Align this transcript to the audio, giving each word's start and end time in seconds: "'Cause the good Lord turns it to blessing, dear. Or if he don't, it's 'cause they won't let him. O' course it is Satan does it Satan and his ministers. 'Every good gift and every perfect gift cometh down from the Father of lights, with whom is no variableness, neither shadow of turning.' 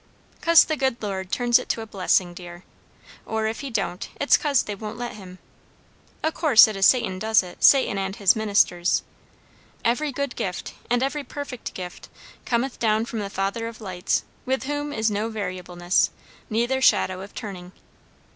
"'Cause 0.41 0.63
the 0.65 0.75
good 0.75 0.97
Lord 1.03 1.31
turns 1.31 1.59
it 1.59 1.69
to 1.69 1.85
blessing, 1.85 2.33
dear. 2.33 2.63
Or 3.23 3.45
if 3.45 3.59
he 3.59 3.69
don't, 3.69 4.09
it's 4.19 4.35
'cause 4.35 4.63
they 4.63 4.73
won't 4.73 4.97
let 4.97 5.11
him. 5.13 5.37
O' 6.23 6.31
course 6.31 6.67
it 6.67 6.75
is 6.75 6.87
Satan 6.87 7.19
does 7.19 7.43
it 7.43 7.63
Satan 7.63 7.99
and 7.99 8.15
his 8.15 8.35
ministers. 8.35 9.03
'Every 9.85 10.11
good 10.11 10.35
gift 10.35 10.73
and 10.89 11.03
every 11.03 11.23
perfect 11.23 11.75
gift 11.75 12.09
cometh 12.45 12.79
down 12.79 13.05
from 13.05 13.19
the 13.19 13.29
Father 13.29 13.67
of 13.67 13.79
lights, 13.79 14.23
with 14.43 14.63
whom 14.63 14.91
is 14.91 15.11
no 15.11 15.29
variableness, 15.29 16.09
neither 16.49 16.81
shadow 16.81 17.21
of 17.21 17.35
turning.' 17.35 17.71